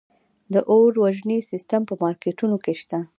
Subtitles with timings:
[0.53, 2.99] د اور وژنې سیستم په مارکیټونو کې شته؟